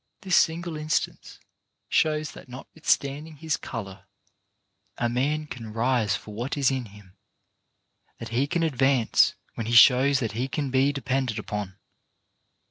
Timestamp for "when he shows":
9.53-10.19